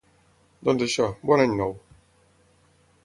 [0.69, 1.77] Doncs això, bon any nou.